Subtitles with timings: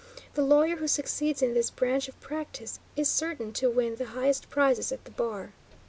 [0.33, 4.49] The lawyer who succeeds in this branch of practice is certain to win the highest
[4.49, 5.53] prizes at the bar.